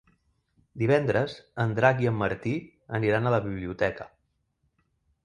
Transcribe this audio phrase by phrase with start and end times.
[0.83, 2.53] Divendres en Drac i en Martí
[3.01, 4.09] aniran a la biblioteca.